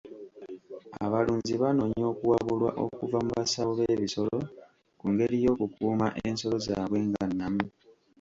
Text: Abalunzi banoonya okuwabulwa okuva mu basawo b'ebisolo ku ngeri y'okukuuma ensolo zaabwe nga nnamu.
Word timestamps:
Abalunzi 1.05 1.53
banoonya 1.61 2.05
okuwabulwa 2.13 2.71
okuva 2.83 3.17
mu 3.25 3.31
basawo 3.37 3.71
b'ebisolo 3.79 4.37
ku 4.99 5.05
ngeri 5.11 5.37
y'okukuuma 5.43 6.07
ensolo 6.27 6.57
zaabwe 6.65 6.97
nga 7.09 7.23
nnamu. 7.29 7.63